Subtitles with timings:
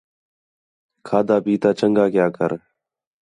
[1.07, 2.51] کھادا پِیتا چنڳا کیا کر